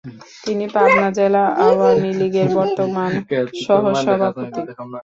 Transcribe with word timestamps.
তিনি 0.45 0.65
পাবনা 0.75 1.07
জেলা 1.17 1.43
আওয়ামী 1.67 2.11
লীগের 2.19 2.47
বর্তমান 2.57 3.11
সহসভাপতি। 3.63 4.61